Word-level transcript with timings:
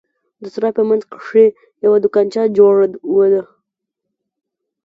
د 0.41 0.43
سراى 0.53 0.71
په 0.77 0.83
منځ 0.89 1.03
کښې 1.11 1.45
يوه 1.85 1.97
دوکانچه 2.03 2.43
جوړه 2.57 2.85
وه. 3.15 3.41